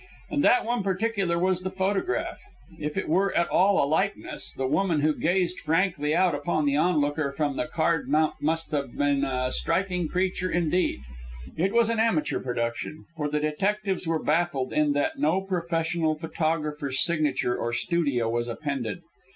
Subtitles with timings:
[0.31, 2.41] And that one particular was the photograph.
[2.79, 6.75] If it were at all a likeness, the woman who gazed frankly out upon the
[6.75, 11.01] onlooker from the card mount must have been a striking creature indeed.
[11.55, 17.03] It was an amateur production, for the detectives were baffled in that no professional photographer's
[17.05, 19.01] signature or studio was appended.